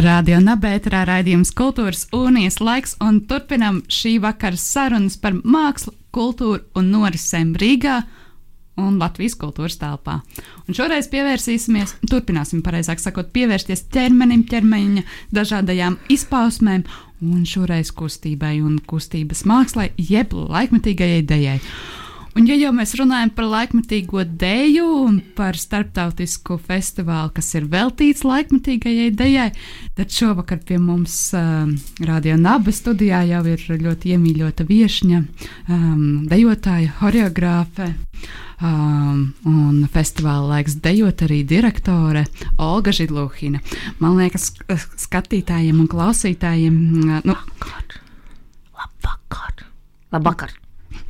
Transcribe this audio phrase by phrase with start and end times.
[0.00, 6.88] Radio Nabērā raidījums Kultūras Unijas laiks, un turpinam šī vakara sarunas par mākslu, kultūru un
[6.94, 7.98] norisēm Rīgā
[8.80, 10.20] un Latvijas kultūras telpā.
[10.64, 15.04] Un šoreiz pievērsīsimies, turpināsim, pareizāk sakot, pievērsties ķermenim, ķermeņa
[15.36, 16.86] dažādajām izpausmēm,
[17.20, 21.58] un šoreiz kustībai un kustības mākslai, jeb laikmetīgajai idejai.
[22.38, 28.22] Un, ja jau mēs runājam par laikmatīgo dēļu un par starptautisku festivālu, kas ir veltīts
[28.22, 29.46] laikmatīgajai dēļai,
[29.98, 31.66] tad šovakar pie mums uh,
[32.06, 35.20] Rādio Naba studijā jau ir ļoti iemīļota viesņa,
[35.74, 37.90] um, dejotāja, choreogrāfe.
[38.60, 42.26] Um, un festivāla laiks dejot arī direktore
[42.60, 43.62] Olga Židlūhina.
[44.04, 44.50] Man liekas,
[45.00, 46.80] skatītājiem un klausītājiem.
[47.24, 48.02] Nu, Labvakar!
[48.76, 49.70] Labvakar!
[50.12, 50.60] Labvakar!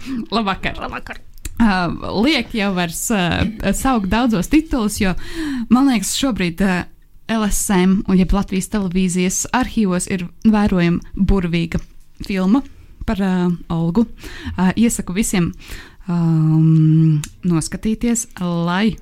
[0.34, 0.78] Labvakar!
[0.80, 1.20] Labvakar.
[1.60, 1.92] Uh,
[2.24, 5.12] liek jau var uh, saukt daudzos titulus, jo
[5.68, 6.82] man liekas, šobrīd uh,
[7.30, 11.82] LSM un ja Latvijas televīzijas arhīvos ir vērojama burvīga
[12.26, 12.62] filma
[13.06, 14.06] par uh, Olgu.
[14.56, 15.52] Uh, iesaku visiem
[16.08, 18.96] um, noskatīties, lai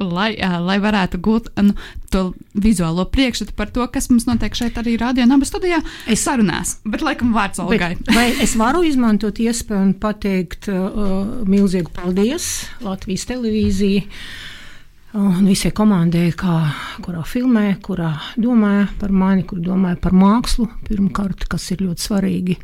[0.00, 1.74] lai, uh, lai varētu gūt nu,
[2.12, 5.82] to vizuālo priekšstatu par to, kas mums notiek šeit arī radio naba studijā.
[6.10, 7.94] Es sarunās, bet laikam vārds Olgai.
[8.10, 14.04] Vai es varu izmantot iespēju un pateikt uh, milzīgu paldies Latvijas televīzijai
[15.16, 16.56] un visai komandai, kā,
[17.04, 18.10] kurā filmē, kurā
[18.40, 22.58] domāja par mani, kur domāja par mākslu pirmkārt, kas ir ļoti svarīgi.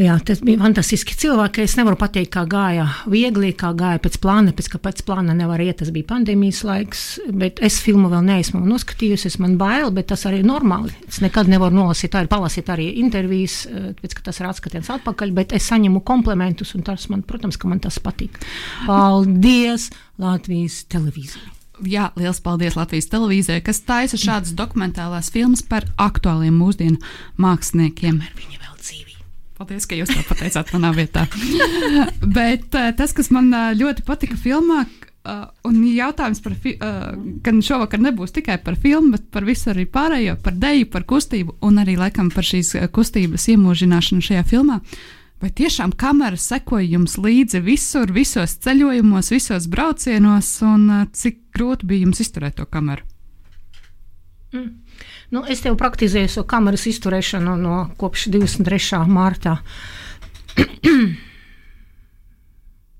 [0.00, 1.62] Jā, tas bija fantastiski cilvēki.
[1.68, 5.62] Es nevaru pateikt, kā gāja viegli, kā gāja pēc plāna, pēc kā pēc plāna nevar
[5.62, 5.78] iet.
[5.78, 9.38] Tas bija pandēmijas laiks, bet es filmu vēl neesmu noskatījusies.
[9.42, 10.90] Man bail, bet tas arī ir normāli.
[11.06, 13.60] Es nekad nevaru nolasīt, tā ir palasīt arī intervijas,
[14.00, 17.70] pēc ka tas ir atskatiens atpakaļ, bet es saņemu komplementus, un tas man, protams, ka
[17.70, 18.42] man tas patīk.
[18.88, 21.52] Paldies Latvijas televīzijai!
[21.90, 27.02] Jā, liels paldies Latvijas televīzijai, kas taisa šādas dokumentālās filmas par aktuāliem mūsdienu
[27.42, 28.22] māksliniekiem.
[28.38, 29.13] Viņa vēl dzīvi.
[29.64, 31.22] Paldies, ka jūs to pateicāt manā vietā.
[32.36, 36.52] Bet uh, tas, kas man uh, ļoti patika filmā, uh, un jautājums par,
[37.46, 41.56] gan šovakar nebūs tikai par filmu, bet par visu arī pārējo, par deju, par kustību
[41.64, 44.82] un arī laikam par šīs kustības iemūžināšanu šajā filmā.
[45.40, 52.04] Vai tiešām kamera sekoja jums līdzi visur, visos ceļojumos, visos braucienos, un cik grūti bija
[52.04, 53.08] jums izturēt to kameru?
[54.52, 54.83] Mm.
[55.34, 59.02] Nu, es tev praktizēju šo so kameras izturēšanu no kopš 23.
[59.10, 59.58] mārta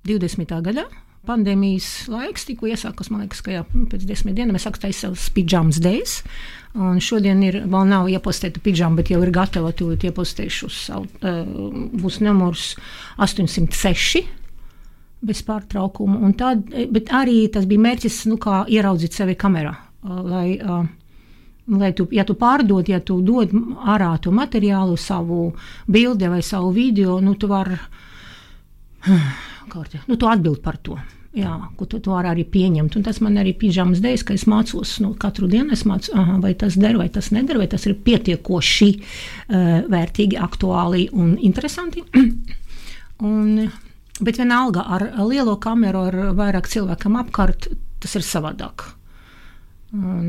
[0.09, 0.61] 20.
[0.65, 0.89] gadā.
[1.25, 5.31] Pandēmijas laiks tikko iesākās, man liekas, ka jā, nu, pēc desmit dienām es taisīt savus
[5.33, 6.17] pidžamas dēļus.
[6.85, 11.45] Un šodien ir, vēl nav iepostēta pidžama, bet jau ir gatava to iepostēšu savu, uh,
[11.95, 12.75] būs numurs
[13.23, 14.25] 806
[15.25, 16.19] bez pārtraukuma.
[16.27, 19.73] Un tad, bet arī tas bija mērķis, nu, kā ieraudzīt sevi kamerā,
[20.05, 20.85] uh, lai uh,
[21.65, 23.53] Lai tu, ja tu pārdod, ja tu dod
[23.89, 25.55] ārā to materiālu, savu
[25.89, 27.79] bildi vai savu video, nu, tu vari
[30.09, 30.99] nu, tu atbild par to.
[31.35, 32.95] Jā, ko tu, tu vari arī pieņemt.
[32.95, 36.53] Un tas man arī pīžāmas dēļ, ka es mācos nu, katru dienu, mācos, aha, vai
[36.55, 42.05] tas der, vai tas neder, vai tas ir pietiekoši uh, vērtīgi, aktuāli un interesanti.
[43.31, 43.65] un,
[44.21, 47.67] bet vienalga ar lielo kameru, ar vairāk cilvēkam apkārt,
[48.05, 48.87] tas ir savādāk.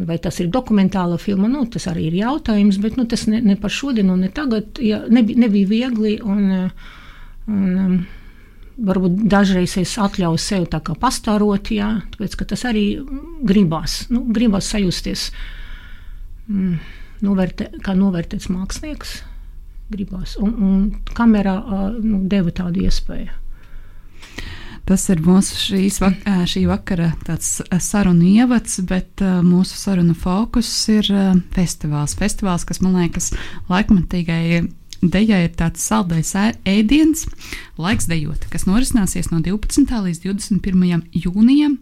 [0.06, 3.56] Vai tas ir dokumentāla filma, nu, tas arī ir jautājums, bet nu, tas ne, ne
[3.58, 4.78] par šodienu, ne tagad.
[4.84, 6.20] Ja, nebija, nebija viegli.
[6.22, 6.70] Un,
[7.50, 7.96] un,
[8.76, 12.86] varbūt dažreiz es atļauju sev tā kā pastārot, jā, tāpēc, ka tas arī
[13.48, 15.29] gribās, nu, gribās sajusties,
[16.50, 16.76] mm,
[17.26, 19.16] novērtē, kā novērtēts mākslinieks.
[19.85, 20.34] Gribās.
[20.41, 21.59] Un, un kamerā
[22.02, 23.45] nu, deva tādu iespēju.
[24.85, 27.09] Tas ir mūsu vak šī vakara
[27.82, 32.14] sarunu ievads, bet uh, mūsu sarunu fokus ir uh, festivāls.
[32.20, 33.32] Festivāls, kas man liekas
[33.72, 34.67] laikmatīgai
[35.02, 37.26] dejai ir tāds saldais ēdiens,
[37.82, 39.90] laiks dejot, kas norisināsies no 12.
[39.90, 41.03] līdz 21.
[41.26, 41.79] jūnijam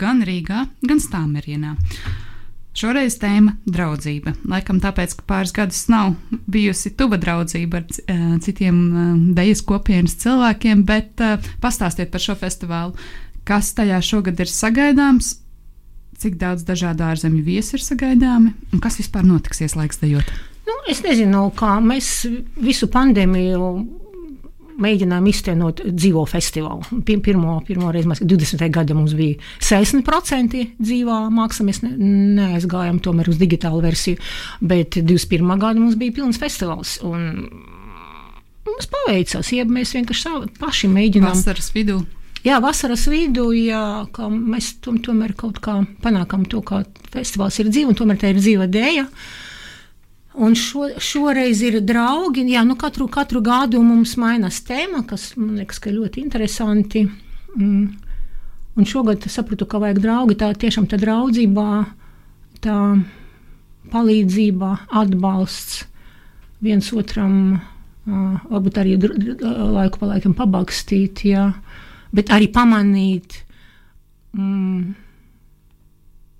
[0.00, 1.76] gan Rīgā, gan Stāmerienā.
[2.74, 4.34] Šoreiz tēma- draudzība.
[4.50, 6.16] Laikam tāpēc, ka pāris gadus nav
[6.50, 12.34] bijusi tuva draudzība ar uh, citiem uh, dejas kopienas cilvēkiem, bet uh, pastāstiet par šo
[12.34, 12.98] festivālu.
[13.46, 15.36] Kas tajā šogad ir sagaidāms,
[16.18, 20.26] cik daudz dažādu ārzemju viesu ir sagaidāmi un kas vispār notiksies laiks dejot?
[20.66, 22.24] Nu, es nezinu, kā mēs
[22.58, 23.68] visu pandēmiju
[24.80, 27.02] mēģinājām iztenot dzīvo festivālu.
[27.04, 28.64] Pirmo, pirmo reizi mēs 20.
[28.74, 31.92] gada mums bija 60% dzīvā māksla, mēs ne,
[32.40, 34.20] neaizgājām tomēr uz digitālu versiju,
[34.64, 35.54] bet 21.
[35.60, 36.98] gada mums bija pilns festivāls.
[38.64, 41.34] Mums paveicās, ja mēs vienkārši paši mēģinām.
[41.34, 42.02] Vasaras vidū.
[42.44, 46.82] Jā, vasaras vidū, jā, mēs tom, tomēr kaut kā panākam to, ka
[47.14, 49.04] festivāls ir dzīva un tomēr tā ir dzīva dēļa.
[50.34, 52.42] Un šo, šoreiz ir draugi.
[52.50, 57.04] Jā, nu katru, katru gadu mums mainās tēma, kas man liekas, ka ļoti interesanti.
[57.54, 57.84] Mm.
[58.74, 60.38] Un šogad sapratu, ka vajag draugi.
[60.40, 61.68] Tā tiešām tā draudzībā,
[62.64, 62.78] tā
[63.92, 64.72] palīdzība,
[65.02, 65.84] atbalsts
[66.64, 71.50] viens otram, uh, varbūt arī laiku pa laikam pabakstīt, jā,
[72.14, 73.42] bet arī pamanīt.
[74.34, 74.94] Mm,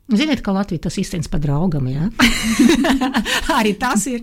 [0.04, 2.10] Ziniet, ka Latvija tas īstenībā par draugam, jā.
[3.58, 4.20] arī tas ir.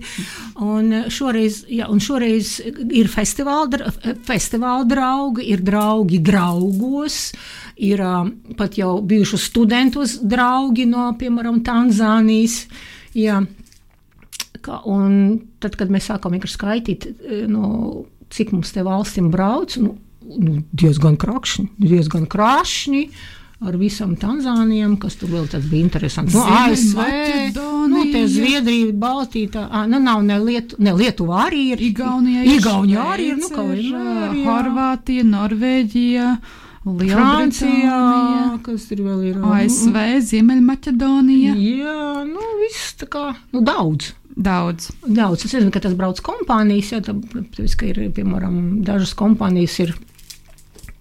[0.61, 2.59] Un šoreiz, jā, un šoreiz
[2.93, 3.89] ir festivāla,
[4.27, 7.31] festivāla draugi, ir draugi draugos,
[7.81, 8.29] ir uh,
[8.59, 12.61] pat jau bijuši studentos draugi no, piemēram, Tanzānijas.
[13.17, 13.41] Jā.
[14.85, 15.19] Un
[15.57, 17.11] tad, kad mēs sākām vienkārši skaitīt,
[17.49, 19.95] no, cik mums te valstīm brauc, nu,
[20.29, 23.07] nu, diezgan krāšņi, diezgan krāšņi
[23.61, 26.33] ar visam Tanzānijam, kas tur vēl tāds bija interesants.
[26.33, 27.01] Nu, ASV,
[27.91, 31.83] nu, te Zviedrija, Baltija, tā, nu, nav ne, Lietu, ne Lietuva arī ir.
[31.91, 34.35] Igaunija, Igaunija arī ir, nu, kā vienmēr.
[34.47, 36.33] Horvātija, Norvēģija.
[36.81, 37.97] Francijā,
[38.65, 39.37] kas tur vēl ir?
[39.45, 39.99] ASV,
[40.31, 41.53] Ziemeļmaķedonija.
[41.53, 44.15] Jā, nu, viss tā kā, nu, daudz.
[44.31, 44.89] Daudz.
[45.05, 45.45] Daudz.
[45.45, 48.55] Es zinu, ka tas brauc kompānijas, jā, tāpēc, ka ir, piemēram,
[48.87, 49.93] dažas kompānijas ir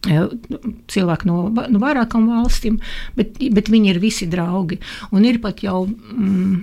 [0.00, 2.80] cilvēki no, no vairākām valstīm,
[3.16, 4.80] bet, bet viņi ir visi draugi.
[5.12, 6.60] Un ir pat jau mm,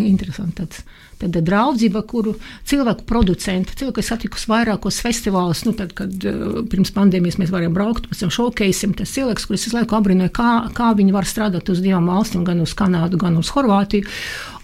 [0.00, 0.84] interesanti tāds.
[1.14, 2.32] Tāda draudzība, kuru
[2.66, 7.76] cilvēku producenti, cilvēki, kas satikusi vairākos festivālus, nu, tad, kad uh, pirms pandēmijas mēs varējām
[7.76, 11.70] braukt, pēc tam šokeisim, tas cilvēks, kurus es laiku abrīnoju, kā, kā viņi var strādāt
[11.70, 14.10] uz divām valstīm, gan uz Kanādu, gan uz Horvātiju.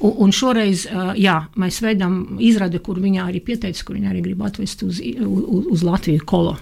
[0.03, 4.27] Un, un šoreiz, uh, jā, mēs veidām izrādi, kur viņa arī pieteica, kur viņa arī
[4.27, 6.59] grib atvest uz, uz, uz Latviju kolo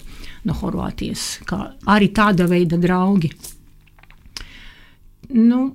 [0.46, 3.32] no Horvātijas, kā arī tāda veida draugi.
[5.34, 5.72] Nu,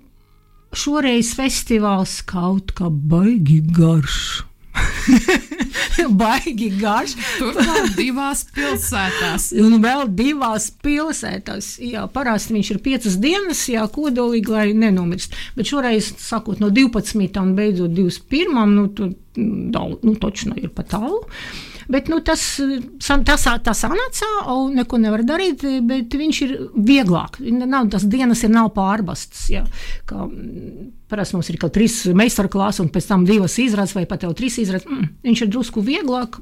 [0.74, 4.44] šoreiz festivāls kaut kā baigi garš.
[6.22, 7.14] baigi garš.
[7.38, 9.52] Tur vēl divās pilsētās.
[9.64, 11.76] Un vēl divās pilsētās.
[11.84, 15.38] Jā, parasti viņš ir piecas dienas, jā, kodolīgi, lai nenomirst.
[15.58, 17.30] Bet šoreiz, sakot, no 12.
[17.44, 18.66] un beidzot 21.
[18.74, 21.22] nu, tur daudz, nu, točno ir pa tālu.
[21.22, 22.42] Uh, Bet nu, tas,
[23.02, 27.40] tas, tas sanāca, un neko nevar darīt, bet viņš ir vieglāk.
[27.44, 29.48] Nav, tas dienas ir nav pārbastas.
[29.52, 29.66] Ja,
[30.10, 30.28] kā,
[31.14, 34.58] Parasti mums ir kaut trīs meistarklāsas, un pēc tam divas izrādes, vai pat jau trīs
[34.64, 34.88] izrādes.
[34.90, 36.40] Mm, viņš ir drusku vieglāk,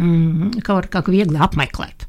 [0.00, 2.08] mm, kā var kā viegli apmeklēt.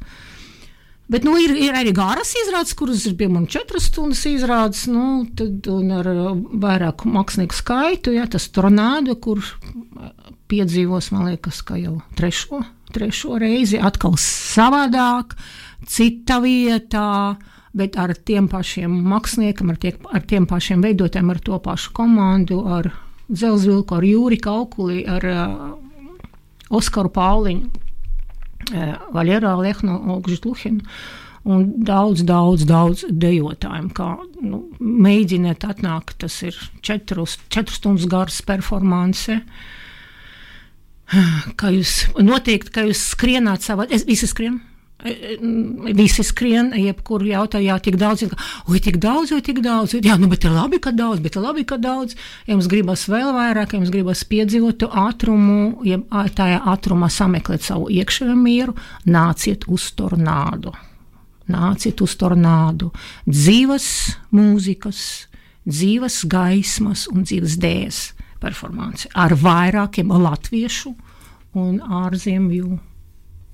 [1.10, 5.66] Bet nu, ir, ir arī garas izrādes, kuras ir piemēram četras stundas izrādes, nu, tad,
[5.74, 6.10] un ar
[6.62, 8.14] vairāku mākslinieku skaitu.
[8.14, 9.42] Ja, tas tornādo, kur
[10.54, 12.62] piedzīvos, man liekas, ka jau trešo,
[12.94, 15.34] trešo reizi atkal savādāk,
[15.90, 17.10] cita vietā.
[17.74, 22.64] Bet ar tiem pašiem māksliniekiem, ar, tie, ar tiem pašiem veidotājiem, ar to pašu komandu,
[22.66, 22.90] ar
[23.30, 25.68] Zelzvilku, ar Jūri Kaukuli, ar uh,
[26.74, 27.89] Oskaru Pauliņu, uh,
[28.70, 30.86] Vaļerā Lehnu, Olgžu Luhinu
[31.50, 33.90] un daudz, daudz, daudz dejotājiem.
[33.96, 34.12] Kā,
[34.44, 39.40] nu, mēģiniet atnākt, tas ir četrus, četru stundu garas performance.
[41.60, 44.62] Kā jūs noteikti, ka jūs skrienāt savā, es visi skrienu.
[45.00, 48.26] Visi skrien, jebkuru jautājumu, jā, tik daudz,
[48.68, 49.94] oi, tik daudz, oi, tik daudz.
[50.04, 52.18] Jā, nu, bet ir labi, ka daudz, bet ir labi, ka daudz.
[52.44, 56.02] Ja jums gribas vēl vairāk, ja jums gribas piedzīvot to ātrumu, ja
[56.36, 58.76] tajā ātrumā sameklēt savu iekšējo mieru,
[59.08, 60.76] nāciet uz tornādu.
[61.50, 62.92] Nāciet uz tornādu.
[63.24, 63.88] Dzīves
[64.36, 65.02] mūzikas,
[65.64, 68.04] dzīves gaismas un dzīves dēļas
[68.44, 70.94] performanci ar vairākiem latviešu
[71.60, 72.76] un ārzemju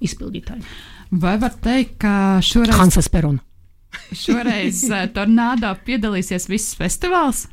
[0.06, 0.66] izpildītājiem.
[1.22, 3.40] Vai var teikt, ka šoreiz, Hansas Perona.
[4.12, 7.46] šoreiz eh, Tornado piedalīsies viss festivāls?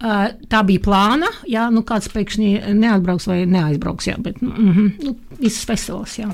[0.00, 1.28] Uh, tā bija plāna.
[1.50, 4.08] Jā, nu kāds pēkšņi neatbrauks vai neaizbrauks.
[4.08, 6.16] Jā, bet mm -hmm, nu, viss festivāls.
[6.18, 6.32] Jā.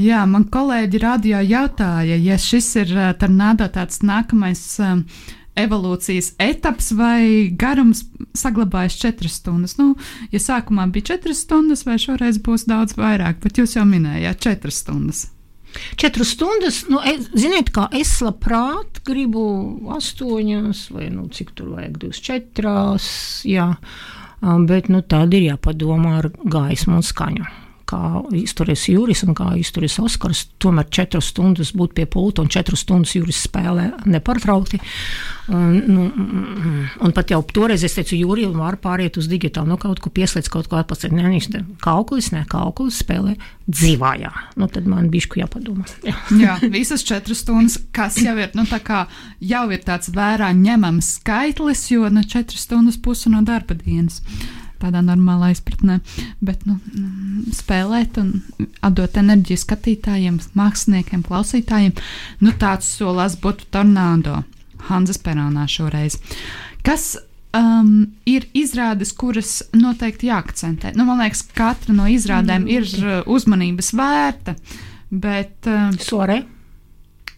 [0.00, 4.64] Jā, man kolēģi radio jautāja, ja šis ir uh, Tornado tāds nākamais.
[4.80, 5.02] Uh,
[5.54, 9.76] evolūcijas etaps vai garums saglabājas četras stundas.
[9.78, 9.94] Nu,
[10.32, 14.82] ja sākumā bija četras stundas, vai šoreiz būs daudz vairāk, bet jūs jau minējāt četras
[14.82, 15.28] stundas.
[16.00, 19.44] Četras stundas, nu, es, ziniet, kā es labprāt gribu
[19.96, 23.08] astoņas vai nu, cik tur vajag, divas četras.
[23.48, 23.74] Jā.
[24.68, 29.96] bet nu, tad ir jāpadomā ar gaismu un skaņu kā izturies Juris un kā izturies
[30.02, 30.44] Oskars.
[30.62, 34.80] Tomēr četras stundas būt pie pulta un četras stundas Juris spēlē nepārtraukti.
[35.52, 36.04] Un, nu,
[37.04, 40.48] un pat jau toreiz es teicu, Jurija var pāriet uz digitālu, nu kaut ko pieslēdz,
[40.52, 41.12] kaut ko atpacīt.
[41.12, 41.50] Nē, viņš
[41.84, 43.36] kalkulis, ne, kalkulis spēlē
[43.68, 44.32] dzīvājā.
[44.60, 45.84] Nu, tad man bišku jāpadomā.
[46.06, 46.16] Jā.
[46.40, 49.04] Jā, visas četras stundas, kas jau ir, nu tā kā
[49.44, 54.22] jau ir tāds vērā ņemams skaitlis, jo nu četras stundas pusi no darba dienas
[54.84, 55.98] tādā normālā izpratnē.
[56.44, 58.36] Bet nu, mm, spēlēt un
[58.84, 61.94] atdot enerģiju skatītājiem, māksliniekiem, klausītājiem,
[62.44, 64.42] nu, tāds solās būtu tornado
[64.90, 66.20] Hanzas Peronā šoreiz.
[66.84, 67.14] Kas
[67.54, 67.92] um,
[68.28, 70.94] ir izrādes, kuras noteikti jāakcentē.
[70.98, 74.56] Nu, man liekas, katra no izrādēm ir uh, uzmanības vērta.
[75.14, 76.42] Bet, uh, Sorē.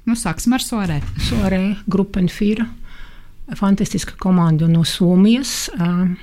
[0.07, 1.01] Nu, sāksim ar Sorē.
[1.29, 2.67] Sorē, Grupenfīra.
[3.57, 5.69] Fantastiska komanda no Somijas.
[5.77, 6.17] Uh,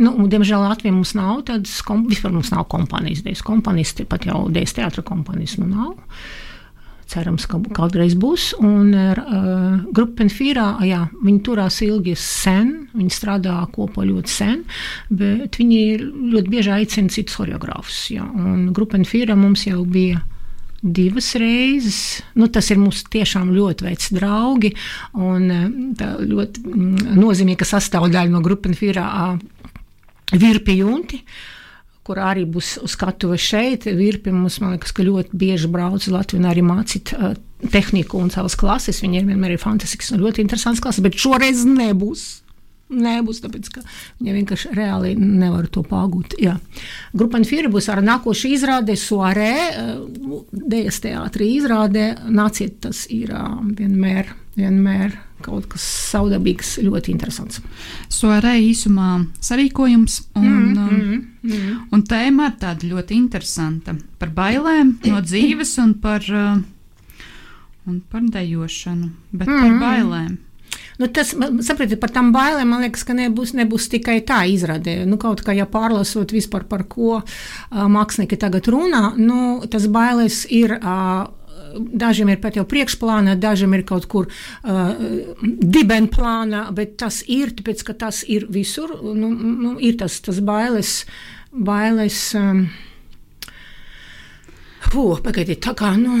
[0.00, 4.46] Nu, diemžēl Latvijā mums nav tādas, kom, vispār mums nav kompānijas, dēļas kompānijas, pat jau
[4.52, 5.98] dēļas teātra kompānijas nu nav.
[7.10, 8.52] Cerams, ka kādreiz būs.
[8.62, 14.60] Un uh, grupa Penfīrā, jā, viņi turās ilgi sen, viņi strādā kopā ļoti sen,
[15.10, 15.80] bet viņi
[16.36, 18.04] ļoti bieži aicina citus choreogrāfus.
[18.14, 18.28] Jā.
[18.30, 20.22] Un grupa Penfīrā mums jau bija
[20.80, 22.22] divas reizes.
[22.38, 24.72] Nu, tas ir mums tiešām ļoti veids draugi
[25.18, 25.50] un
[25.98, 29.08] tā ļoti mm, nozīmīga sastāvdaļa no grupas Penfīrā
[30.32, 31.22] virpi junti.
[32.06, 33.86] Kur arī būs skatuve šeit.
[33.86, 37.34] Virpi mums, man liekas, ka ļoti bieži brauc uz Latviju arī mācīt uh,
[37.70, 39.02] tehniku un savas klases.
[39.04, 42.28] Viņiem vienmēr ir fantastisks un ļoti interesants klases, bet šoreiz nebūs.
[42.90, 43.84] Nebūs, tāpēc ka
[44.18, 46.34] viņi vienkārši reāli nevar to pagūt.
[46.42, 46.56] Jā.
[47.14, 49.52] Grupa Fīra būs ar nākošu izrādi, Soarē,
[50.50, 52.08] Dēļas teātrī izrādē.
[52.34, 53.30] Nāciet, tas ir
[53.78, 57.60] vienmēr, vienmēr kaut kas savdabīgs, ļoti interesants.
[58.12, 59.12] Soarē īsumā
[59.44, 61.80] sarīkojums un, mm, mm, mm.
[61.94, 69.10] un tēma ir tāda ļoti interesanta par bailēm no dzīves un par, un par dejošanu,
[69.32, 69.66] bet mm.
[69.66, 70.38] par bailēm.
[71.00, 71.30] Nu, tas,
[71.64, 74.98] saprotiet, par tām bailēm man liekas, ka nebūs, nebūs tikai tā izrādē.
[75.08, 77.22] Nu, kaut kā, ja pārlasot vispār par ko uh,
[77.88, 80.76] mākslinieki tagad runā, nu, tas bailes ir.
[80.76, 81.28] Uh,
[81.76, 84.92] Dažiem ir pat jau priekšplānā, dažiem ir kaut kur uh,
[85.42, 88.96] dibenplānā, bet tas ir, tāpēc, ka tas ir visur.
[89.02, 91.04] Nu, nu, ir tas, tas bailes,
[91.52, 92.22] bailes.
[92.38, 92.64] Um,
[94.90, 96.16] Puh, pagaidiet, tā kā, nu.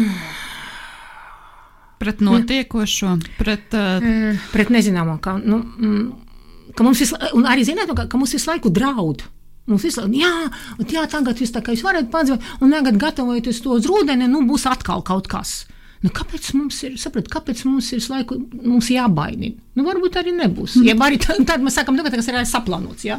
[2.00, 4.36] Pret notiekošo, pret, uh...
[4.52, 5.16] pret nezināmo.
[5.24, 9.24] Kā, nu, mm, ka mums visu, un arī zināt, ka, ka mums visu laiku draud.
[9.68, 13.60] Mums visu laiku, jā, jā tagad jūs tā kā jūs varat padzīvot, un tagad gatavojoties
[13.64, 15.60] to uz rudeni, nu būs atkal kaut kas.
[16.00, 19.60] Nu, kāpēc mums ir, saprat, kāpēc mums ir laiku, mums jābaidina?
[19.76, 20.78] Nu, varbūt arī nebūs.
[20.80, 20.88] Mm.
[20.88, 23.04] Ja arī tad, tad mēs sakām, nu, ka tas ir saplānots.
[23.04, 23.18] Ja?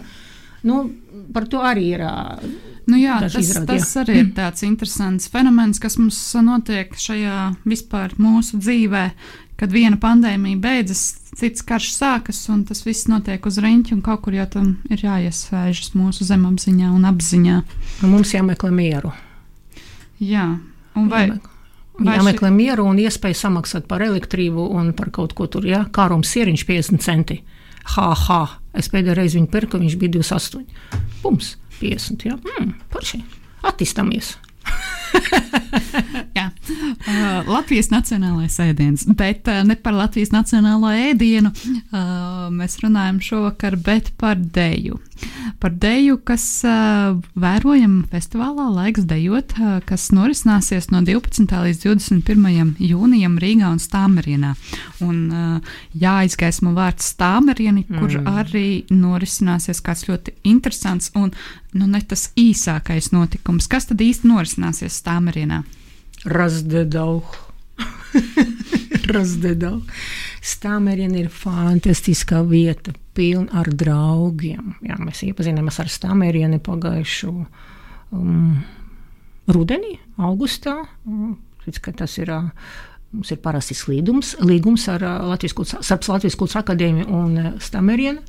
[0.65, 0.83] Nu,
[1.33, 2.05] par to arī ir.
[2.89, 4.01] Nu jā, tas, izrādi, tas jā.
[4.01, 7.37] arī ir tāds interesants fenomens, kas mums notiek šajā
[7.69, 9.03] vispār mūsu dzīvē,
[9.61, 11.03] kad viena pandēmija beidzas,
[11.37, 15.05] cits karš sākas, un tas viss notiek uz riņķa, un kaut kur jau tam ir
[15.05, 17.61] jāiesvēžas mūsu zemapziņā un apziņā.
[18.01, 19.13] Un mums jāmeklē mieru.
[20.21, 20.47] Jā,
[20.97, 21.27] un vai.
[21.27, 21.47] Jāmeklē.
[22.01, 22.55] Vai jāmeklē ši...
[22.55, 27.05] mieru un iespēju samaksāt par elektrību un par kaut ko tur, jā, kārums sieriņš 50
[27.05, 27.41] centi.
[27.93, 28.41] Ha, ha,
[28.77, 30.65] es pēdējo reizi viņu pirku, viņš bija 28.
[31.21, 31.55] Pums!
[31.81, 32.25] 50.
[32.29, 32.73] Jā, mm.
[33.65, 34.35] Attīstāmies.
[36.37, 41.51] Jā, uh, Latvijas nacionālais ēdiens, bet uh, ne par Latvijas nacionālo ēdienu.
[41.91, 44.99] Uh, mēs runājam šovakar, bet par deju.
[45.61, 51.45] Par deju, kas uh, vērojam festivālā Laiks dejot, uh, kas norisināsies no 12.
[51.45, 52.73] līdz 21.
[52.81, 54.55] jūnijam Rīgā un Stāmerienā.
[55.05, 58.31] Un uh, jāizgaismo vārds Stāmerieni, kur mm.
[58.41, 61.29] arī norisināsies kāds ļoti interesants un
[61.73, 63.69] nu, ne tas īsākais notikums.
[63.71, 65.61] Kas tad īsti norisināsies Stāmerienā?
[66.25, 67.37] Razdedauh.
[69.13, 69.81] Razdedauh.
[70.41, 74.75] Stāmeriena ir fantastiska vieta, pilna ar draugiem.
[74.87, 78.55] Jā, mēs iepazināmies ar Stāmerienu pagājušu um,
[79.51, 80.79] rudenī, augustā.
[81.93, 82.49] Tas ir uh,
[83.11, 88.21] Mums ir parasti slīdums, līgums ar Latvijas Kultūras Akadēmiju un Stamerienu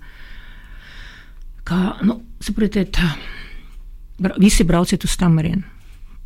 [1.67, 2.99] kā, nu, saprotiet,
[4.43, 5.63] visi brauciet uz Stamerienu.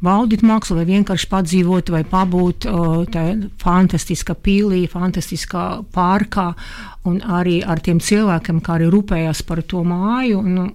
[0.05, 2.67] Valdīt mākslu, vai vienkārši padzīvot, vai pabūt
[3.15, 5.63] tajā fantastiskā pīlī, fantastiskā
[5.95, 6.51] pārkā,
[7.09, 10.43] un arī ar tiem cilvēkiem, kā arī rūpējās par to māju.
[10.45, 10.67] Nu,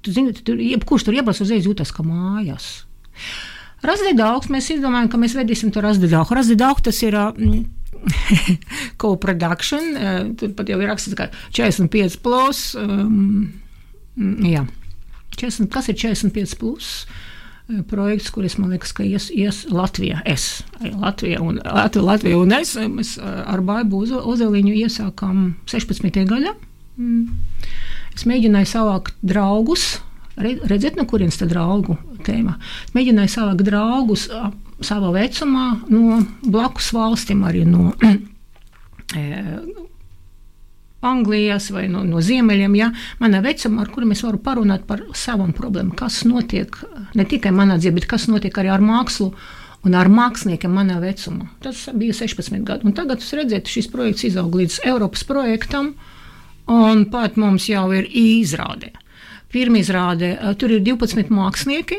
[0.00, 2.72] tu zini, tur, jebkurš tur iebrauc uzreiz jūtas kā mājās.
[3.84, 6.38] Razdedaugs, mēs izdomājam, ka mēs vedīsim to razdedaugu.
[6.38, 7.18] Razdedaugu tas ir.
[7.36, 7.64] Mm,
[9.00, 9.90] co-production.
[9.94, 12.62] Uh, tur pat jau ir rakstīts, ka 45 plus.
[12.78, 13.52] Um,
[14.46, 14.64] jā,
[15.36, 16.94] 40, kas ir 45 plus?
[17.88, 20.20] projekts, kuris man liekas, ka ies, ies Latvijā.
[20.28, 26.24] Es, Latvija un, Latvija, Latvija un es, mēs ar Baibu Ozeliņu iesākām 16.
[26.28, 26.54] gadā.
[27.00, 27.28] Mm.
[28.16, 30.00] Es mēģināju savākt draugus.
[30.36, 31.96] Redziet, no kurienes tā draugu
[32.26, 32.56] tēma?
[32.86, 34.26] Es mēģināju savākt draugus
[34.82, 37.92] savā vecumā no blakus valstīm, arī no
[41.02, 42.90] Anglijas vai no, no ziemeļiem, ja
[43.22, 46.78] manā vecumā, ar kuriem es varu parunāt par savām problēmām, kas notiek
[47.18, 49.32] ne tikai manā dzīvē, bet kas notiek arī ar mākslu.
[49.82, 51.48] Un ar māksliniekiem manā vecumā.
[51.58, 52.86] Tas bija 16 gadi.
[52.86, 55.88] Un tagad jūs redzat, šis projekts izaug līdz Eiropas projektam,
[56.70, 58.92] un pat mums jau ir izrāde.
[59.50, 61.98] Pirmā izrāde, tur ir 12 mākslinieki,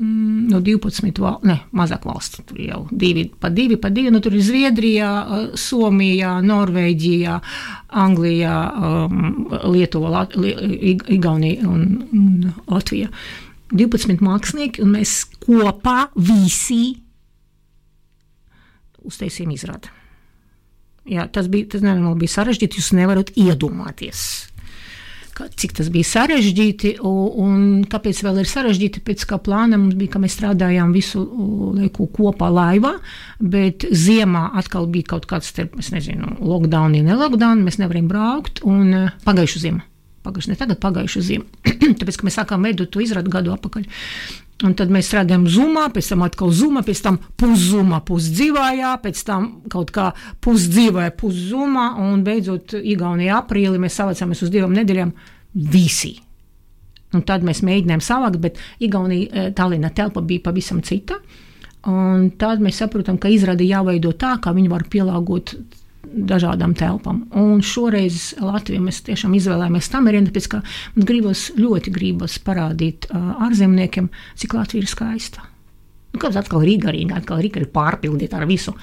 [0.00, 4.12] no 12, val, ne, mazāk valsts, tur jau divi, pa divi, pa divi.
[4.12, 5.10] Nu, tur ir Zviedrijā,
[5.60, 7.36] Somijā, Norvēģijā,
[8.00, 13.10] Anglijā, um, Lietuva, Lat, Igaunija un, un Latvija.
[13.70, 16.96] 12 mākslinieki, un mēs kopā visi
[19.06, 19.92] uztaisījām izrādi.
[21.10, 24.49] Jā, tas bija, tas nenormāli bija sarežģīti, jūs nevarat iedomāties
[25.48, 29.02] cik tas bija sarežģīti un, un kāpēc vēl ir sarežģīti.
[29.06, 31.22] Pēc kā plāna mums bija, ka mēs strādājām visu
[31.78, 32.96] laiku kopā laivā,
[33.40, 38.62] bet ziemā atkal bija kaut kāds, starp, es nezinu, lockdown, ne lockdown, mēs nevarējām braukt
[38.68, 39.86] un pagājušu ziemu.
[40.26, 41.46] Pagājuši, ne tagad, pagājušu ziemu.
[42.00, 43.86] Tāpēc, ka mēs sākām veidot to izrādu gadu atpakaļ.
[44.60, 49.46] Un tad mēs strādājām zumā, pēc tam atkal zumā, pēc tam puszumā, pusdzīvājā, pēc tam
[49.72, 50.10] kaut kā
[50.44, 55.14] pusdzīvājā, puszumā, un beidzot Igaunijā aprīlī mēs savācāmies uz divām nedēļām
[55.72, 56.12] visi.
[57.16, 61.16] Un tad mēs mēģinājām savākt, bet Igaunija eh, Tallinna telpa bija pavisam cita.
[61.88, 65.54] Un tad mēs saprotam, ka izrādi jāveido tā, kā viņi var pielāgot
[66.10, 67.24] dažādām telpām.
[67.38, 70.62] Un šoreiz Latvijā mēs tiešām izvēlējāmies Tamerienu, tāpēc ka
[70.96, 75.46] mums gribas, ļoti gribas parādīt ārzemniekiem, cik Latvija ir skaista.
[76.10, 78.74] Nu, kāpēc atkal Rīga, Rīga, atkal Rīga ir pārpildīta ar visu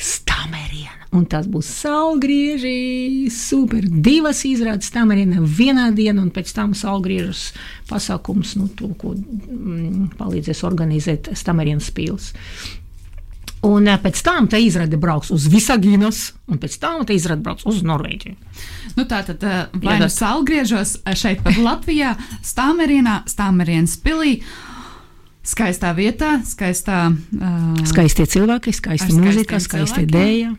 [0.00, 0.96] Stamerienu.
[1.10, 3.82] Un tas būs saulgrieži, super.
[3.82, 7.48] Divas izrādes Stameriena vienā dienā, un pēc tam saulgriežus
[7.90, 12.30] pasākums, nu, to, ko mm, palīdzēs organizēt Stamerienas pils.
[13.66, 17.82] Un pēc tam tā izrāde brauks uz Visaginas, un pēc tam tā izrāde brauks uz
[17.84, 18.36] Norvēģiju.
[18.96, 19.44] Nu, tā tad
[19.82, 22.14] vai nu salgriežos šeit pat Latvijā,
[22.46, 24.38] Stāmerienā, Stāmerienas pilī.
[25.44, 27.02] Skaistā vietā, skaistā.
[27.36, 30.54] Uh, skaistie cilvēki, skaista mūzika, skaista dēļa.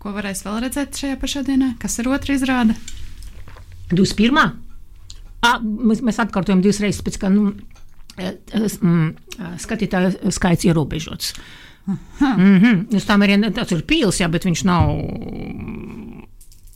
[0.00, 1.72] Ko varēs vēl redzēt šajā pašā dienā?
[1.80, 2.76] Kas ir otra izrāde?
[3.92, 4.40] 21.
[5.44, 7.52] À, mēs, mēs atkārtojam divas reizes, pēc kā nu,
[8.16, 9.12] mm,
[9.64, 11.36] skatītāju skaits ierobežots.
[11.36, 11.52] Uh,
[11.86, 12.96] Mm -hmm.
[12.96, 14.88] Uz tām arī tas ir pils, jā, bet viņš nav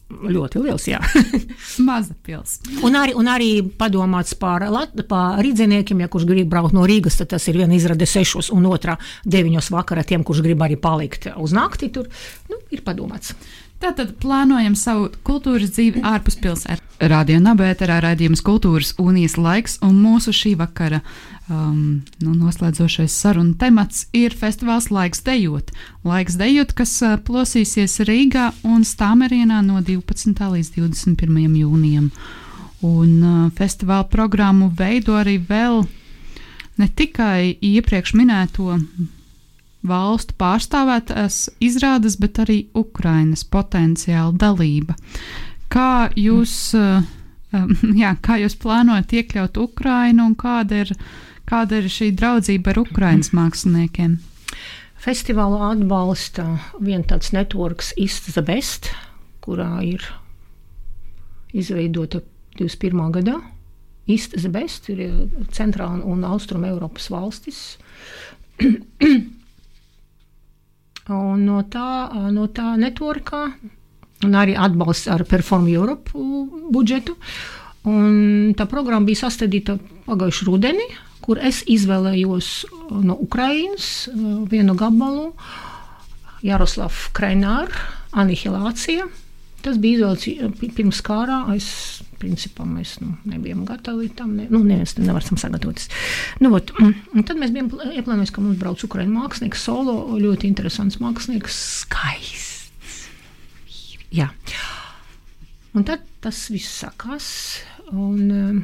[0.09, 0.89] ļoti liels.
[1.87, 2.59] Maza pils.
[2.83, 4.65] Un arī, un arī padomāts par,
[5.09, 8.67] par rīdziniekiem, ja kurš grib braukt no Rīgas, tad tas ir viena izrāde sešos un
[8.71, 11.91] otrā deviņos vakarā tiem, kurš grib arī palikt uz nakti.
[11.93, 12.09] Tur
[12.49, 13.35] nu, ir padomāts.
[13.79, 16.83] Tātad plānojam savu kultūras dzīvi ārpus pilsētas.
[16.99, 20.99] Radio Nabērā raidījums Kultūras unijas laiks, un mūsu šī vakara
[21.47, 25.71] um, nu, noslēdzošais sarunu temats ir festivāls Laiks dejot.
[26.03, 30.35] Laiks dejot, kas uh, plosīsies Rīgā un Stāmerienā no 12.
[30.35, 31.39] līdz 21.
[31.63, 32.11] jūnijam.
[32.83, 35.85] Un uh, festivāla programmu veido arī vēl
[36.83, 38.81] ne tikai iepriekš minēto
[39.87, 44.97] valstu pārstāvētās izrādes, bet arī Ukrainas potenciāla dalība.
[45.71, 47.03] Kā jūs, eh,
[48.03, 50.95] jā, kā jūs plānojat iekļaut Ukrainu un kāda ir,
[51.49, 54.19] kāda ir šī draudzība ar Ukrainas māksliniekiem?
[54.99, 57.93] Festivālu atbalsta viens tāds networks
[58.35, 58.91] the Best,
[59.41, 60.03] kurā ir
[61.55, 62.21] izveidota
[62.59, 63.13] 21.
[63.15, 63.39] gadā.
[64.09, 67.77] The Best ir centrāla un austruma Eiropas valstis.
[71.09, 71.89] Un no tā,
[72.35, 73.47] no tā networkā
[74.27, 76.13] un arī atbalsts ar Perform Europe
[76.73, 77.17] budžetu.
[77.89, 80.89] Un tā programma bija sastādīta pagājušā rudenī,
[81.25, 82.51] kur es izvēlējos
[83.05, 84.09] no Ukrainas
[84.51, 85.31] vienu gabalu
[86.45, 87.73] Jaroslavu Kraināru
[88.13, 89.09] Anihilācija.
[89.65, 91.41] Tas bija izvēlēts pirms kārā.
[91.57, 91.69] Es
[92.19, 94.35] principā mēs nu, nebijām gatavi tam.
[94.39, 95.89] Ne, nu, neviens nevar tam sagatavoties.
[96.43, 96.73] Nu, ot,
[97.29, 103.05] tad mēs bijām ieplānojuši, ka mums brauc Ukraiņu mākslinieks, solo, ļoti interesants mākslinieks, skaists.
[104.15, 104.31] Jā.
[105.77, 107.29] Un tad tas viss sakās.
[107.93, 108.61] Un, um,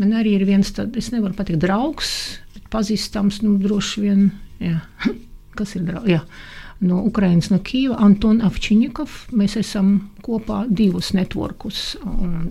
[0.00, 2.10] man arī ir viens tāds, es nevaru pateikt, draugs,
[2.56, 4.28] bet pazīstams, nu, droši vien,
[4.62, 4.80] jā.
[5.58, 6.10] kas ir draugs.
[6.10, 6.22] Jā.
[6.84, 9.14] No Ukrainas, no Kīva, Antona Avčiņikov.
[9.36, 11.96] Mēs esam kopā divus networkus,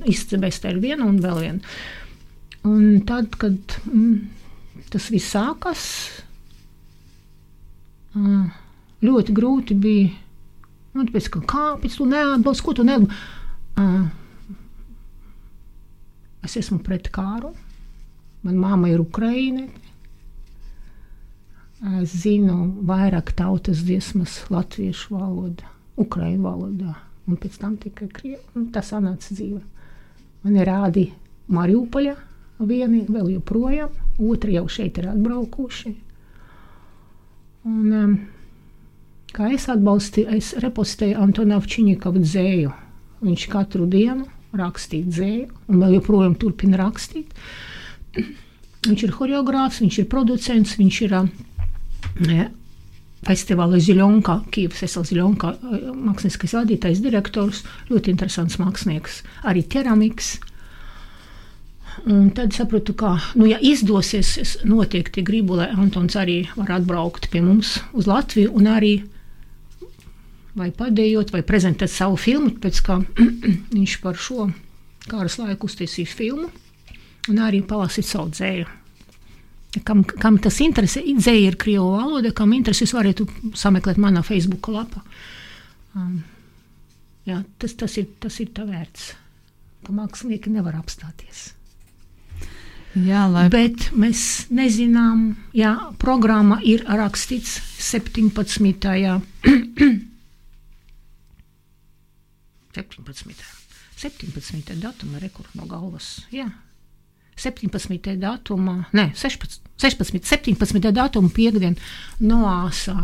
[0.09, 1.75] izcebēst ar vienu un vēl vienu.
[2.65, 4.15] Un tad, kad mm,
[4.93, 5.85] tas viss sākas,
[9.05, 10.13] ļoti grūti bija.
[10.95, 14.23] Nu, tāpēc, ka, kāpēc tu neatbalsti, ko tu neatbalsti?
[16.45, 17.51] Es esmu pret kāru.
[18.45, 19.65] Manā māma ir Ukraiņa.
[21.85, 25.67] Es zinu vairāk tautas dziesmas latviešu valodā,
[26.01, 26.95] ukraiņu valodā,
[27.29, 28.63] un pēc tam tikai krievu.
[28.73, 29.61] Tas sanāca dzīve.
[30.45, 31.03] Man ir rādi
[31.53, 32.15] Mariupoļa,
[32.65, 35.93] vieni vēl joprojām, otri jau šeit ir atbraukuši.
[37.69, 38.15] Un, um,
[39.35, 42.73] kā es atbalstīju, es repostēju Antonu Avčiņikovu dzēju.
[43.25, 44.25] Viņš katru dienu
[44.57, 47.33] rakstīja dzēju, un vēl joprojām turpina rakstīt.
[48.85, 51.23] Viņš ir choreogrāfs, viņš ir producents, viņš ir ja,
[53.25, 55.53] festivāla Ziļonka, Kīvas Esels Ziļonka,
[55.93, 60.35] mākslinieckais vadītājs, direktors, ļoti interesants mākslinieks, arī keramiks.
[62.11, 67.29] Un tad sapratu, ka, nu, ja izdosies, es noteikti gribu, lai Antons arī var atbraukt
[67.31, 68.97] pie mums uz Latviju un arī
[70.55, 72.99] vai padējot, vai prezentēt savu filmu, pēc kā
[73.75, 74.49] viņš par šo
[75.09, 76.51] kāras laiku uztaisīs filmu
[77.31, 78.67] un arī palasīt savu dzēju.
[79.83, 85.01] Kam, kam tas interesē, dzēja ir krievu valoda, kam interesē, varētu sameklēt manā Facebook lapā.
[85.95, 86.23] Um,
[87.27, 89.11] jā, tas, tas, ir, tas ir tā vērts,
[89.85, 91.49] ka mākslinieki nevar apstāties.
[92.95, 93.49] Jā, lai...
[93.51, 98.61] Bet mēs nezinām, ja programma ir rakstīts 17.
[102.75, 103.43] 17.
[103.99, 104.79] 17.
[104.79, 106.21] datuma rekords no galvas.
[106.31, 106.47] Jā.
[107.35, 108.15] 17.
[108.21, 110.91] datumā, ne, 16, 16, 17.
[110.95, 111.75] datuma piekdiena
[112.23, 112.95] Noāsā.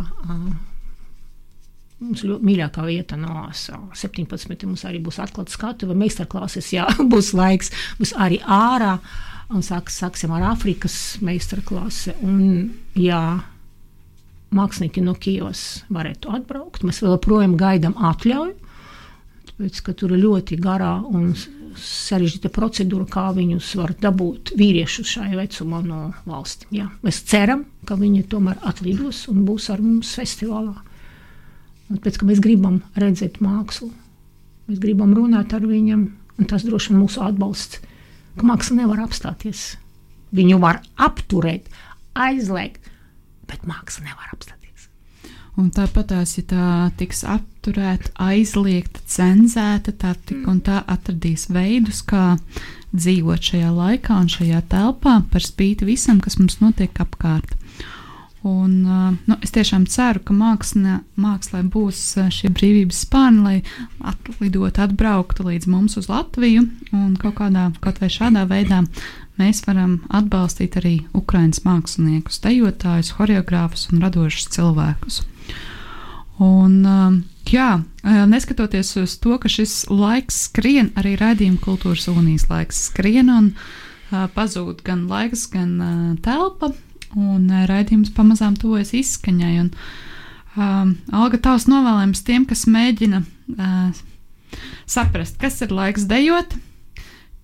[2.02, 3.78] Mums ļoti mīļākā vieta Noāsā.
[3.98, 4.65] 17.
[4.70, 8.98] mums arī būs atklāta skatuve, meistarklases, jā, būs laiks, būs arī ārā.
[9.52, 12.15] Un sāks, sāksim ar Āfrikas meistarklasi.
[12.24, 13.22] Un, jā,
[14.56, 16.86] mākslinieki no Kijavas varētu atbraukt.
[16.88, 18.56] Mēs joprojām gaidām atļauju
[19.62, 21.36] Tāpēc, ka tur ir ļoti garā un
[21.78, 26.72] sarežģīta procedūra, kā viņus var dabūt vīriešus šajā vecumā no valstīm.
[26.76, 26.88] Jā.
[27.06, 30.76] Mēs ceram, ka viņi tomēr atlidos un būs ar mums festivālā.
[31.92, 33.90] Un pēc tam mēs gribam redzēt mākslu,
[34.70, 36.06] mēs gribam runāt ar viņiem,
[36.40, 37.82] un tas droši vien mūsu atbalsts,
[38.38, 39.76] ka māksla nevar apstāties.
[40.32, 41.68] Viņu var apturēt,
[42.16, 42.88] aizliegt,
[43.52, 44.61] bet māksla nevar apstāties.
[45.60, 46.68] Un tāpat tās, ja tā
[47.00, 52.38] tiks apturēta, aizliegta, cenzēta, tā tik un tā atradīs veidus, kā
[52.96, 57.58] dzīvot šajā laikā un šajā telpā, par spīti visam, kas mums notiek apkārt.
[58.48, 58.72] Un,
[59.28, 62.00] nu, es tiešām ceru, ka mākslā, mākslā būs
[62.34, 63.58] šie brīvības spārni, lai
[64.02, 66.64] atlidotu, atbrauktu līdz mums uz Latviju
[66.98, 68.82] un kaut kādā, kaut vai šādā veidā
[69.38, 75.22] mēs varam atbalstīt arī Ukraiņas māksliniekus, dejotājus, choreogrāfus un radošus cilvēkus.
[76.39, 77.17] Un, um,
[77.52, 83.30] jā, uh, neskatoties uz to, ka šis laiks skrien, arī raidījuma kultūras unijas laiks skrien
[83.34, 86.72] un uh, pazūd gan laiks, gan uh, telpa,
[87.17, 89.54] un raidījums pamazām tuvojas izskaņai.
[89.65, 89.70] Un,
[90.56, 94.02] um, Alga, tavs novēlējums tiem, kas mēģina uh,
[94.89, 96.56] saprast, kas ir laiks dejot,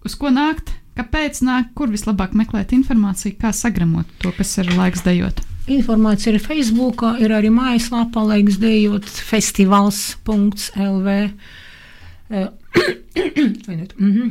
[0.08, 5.06] uz ko nākt, kāpēc nākt, kur vislabāk meklēt informāciju, kā sagramot to, kas ir laiks
[5.06, 5.44] dejot.
[5.68, 11.16] Informācija ir Facebook, ir arī mājaslapā, laiks dejot festivāls.lv.
[13.98, 14.28] Mhm.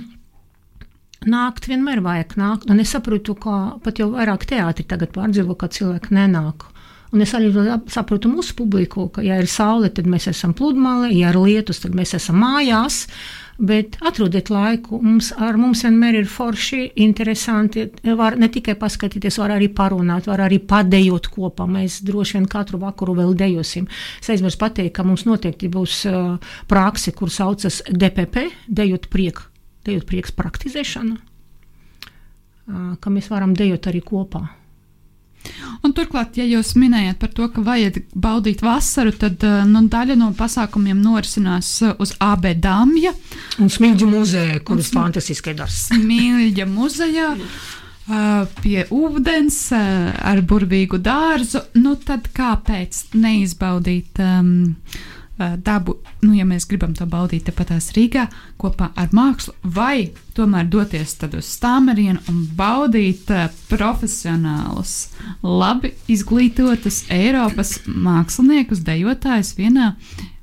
[1.27, 5.67] Nākt vienmēr vajag nākt, un es saprotu, ka pat jau vairāk teātri tagad pārdzīvo, ka
[5.75, 6.69] cilvēki nenāk.
[7.11, 7.51] Un es arī
[7.91, 11.99] saprotu mūsu publiku, ka, ja ir saule, tad mēs esam pludmale, ja ir lietus, tad
[11.99, 13.07] mēs esam mājās.
[13.07, 14.99] Uh, bet atrodiet laiku.
[15.03, 17.87] Mums, ar mums vienmēr ir forši, interesanti.
[18.05, 21.69] Var ne tikai paskatīties, var arī parunāt, var arī padejot kopā.
[21.71, 23.89] Mēs droši vien katru vakaru vēl dejosim.
[24.21, 29.41] Es aizmirsu pateikt, ka mums noteikti būs uh, prakse, kur saucas DPP, dejot priek,
[29.89, 34.47] dejot prieks praktizēšana, uh, ka mēs varam dejot arī kopā.
[35.97, 40.29] Turklāt, ja jūs minējat par to, ka vajag baudīt vasaru, tad eh, nu, daļa no
[40.37, 43.15] pasākumiem norisinās eh, uz AB Dāmja.
[43.63, 45.87] Un Smilģa muzeja, kuras fantastiskai darbs.
[45.89, 47.33] Smilģa muzejā.
[48.07, 54.53] Uh, pie ūdens, uh, ar burvīgu dārzu, nu tad kāpēc neizbaudīt um,
[55.39, 58.27] dabu, nu, ja mēs gribam to baudīt tepatās Rīgā
[58.61, 63.29] kopā ar mākslu, vai tomēr doties uz stāmerienu un baudīt
[63.69, 65.11] profesionālus,
[65.43, 69.93] labi izglītotus Eiropas māksliniekus, dejotājus vienā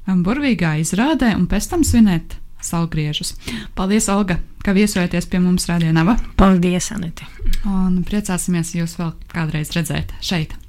[0.06, 3.36] burvīgā izrādē un pēc tam svinēt salgriežus.
[3.76, 6.18] Paldies, Olga, ka viesojaties pie mums Rādījumā.
[6.40, 7.28] Paldies, Anita!
[7.68, 10.56] Un priecāsimies jūs vēl kādreiz redzēt šeit.